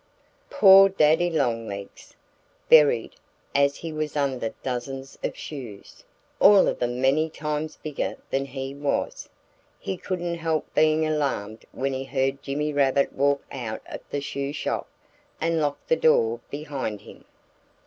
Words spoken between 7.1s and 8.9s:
times bigger than he